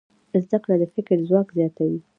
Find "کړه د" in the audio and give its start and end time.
0.63-0.83